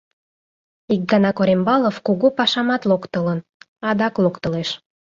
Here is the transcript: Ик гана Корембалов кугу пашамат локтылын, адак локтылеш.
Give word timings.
Ик 0.95 1.01
гана 1.11 1.31
Корембалов 1.37 1.95
кугу 2.05 2.27
пашамат 2.37 2.81
локтылын, 2.89 3.39
адак 3.89 4.13
локтылеш. 4.23 4.69